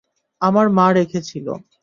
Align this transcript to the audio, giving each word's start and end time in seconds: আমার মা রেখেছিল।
আমার 0.41 0.67
মা 0.69 0.87
রেখেছিল। 0.93 1.47